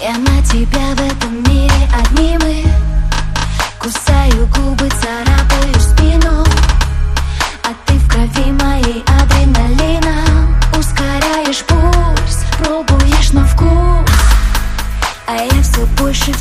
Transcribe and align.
Я 0.00 0.18
на 0.18 0.42
тебя 0.42 0.94
в 0.94 1.00
этом 1.00 1.42
мире 1.44 1.88
одни 1.92 2.36
Кусаю 3.80 4.46
губы, 4.54 4.88
царапаю 4.90 5.80
спину 5.80 6.35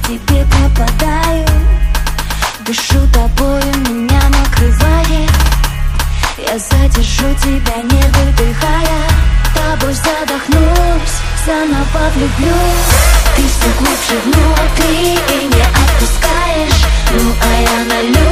тебе 0.08 0.46
пропадаю 0.46 1.46
Дышу 2.66 3.00
тобою, 3.14 3.62
меня 3.88 4.22
накрывает. 4.30 5.30
Я 6.38 6.58
задержу 6.58 7.32
тебя, 7.44 7.78
не 7.84 8.02
выдыхая. 8.02 9.04
Тобой 9.54 9.94
задохнусь, 9.94 11.16
заново 11.46 12.10
влюблюсь. 12.16 12.96
Ты 13.36 13.44
все 13.44 13.70
глубже 13.78 14.18
внутри 14.26 15.14
и 15.14 15.46
не 15.46 15.62
отпускаешь. 15.62 16.86
Ну 17.14 17.32
а 17.40 17.62
я 17.62 17.86
на 17.86 18.25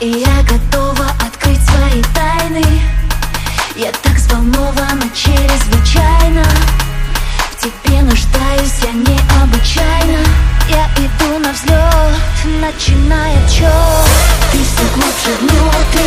И 0.00 0.08
я 0.10 0.42
готова 0.44 1.06
открыть 1.26 1.60
свои 1.64 2.02
тайны. 2.14 2.64
Я 3.74 3.90
так 4.02 4.14
взволнована 4.14 5.10
чрезвычайно. 5.12 6.44
В 7.50 7.56
тебе 7.60 8.02
нуждаюсь 8.02 8.78
я 8.84 8.92
необычайно. 8.92 10.18
Я 10.68 10.86
иду 10.98 11.38
на 11.40 11.50
взлет, 11.52 12.60
начиная 12.60 13.44
отчет 13.44 13.70
Ты 14.52 14.58
все 14.58 14.84
глубже 14.94 15.34
внутри 15.40 15.97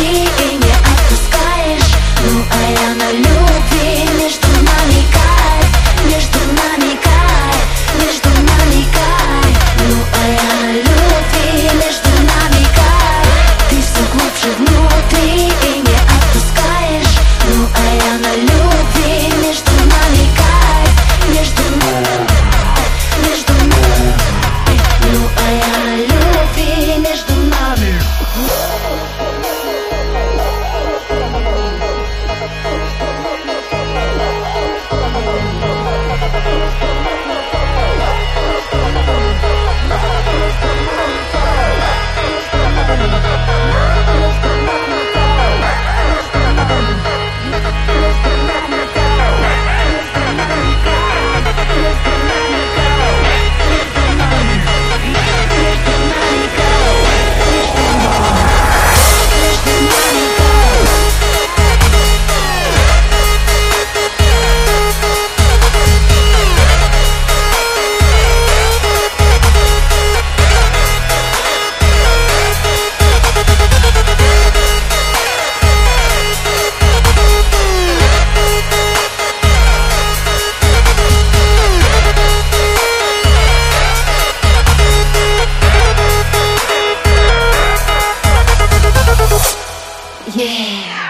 Yeah. 90.34 91.01